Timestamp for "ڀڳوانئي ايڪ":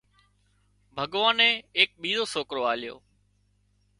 0.95-1.89